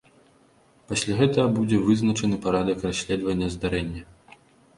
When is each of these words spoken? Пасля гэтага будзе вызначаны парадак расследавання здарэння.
Пасля 0.91 1.17
гэтага 1.19 1.47
будзе 1.57 1.77
вызначаны 1.89 2.41
парадак 2.47 2.77
расследавання 2.87 3.53
здарэння. 3.59 4.03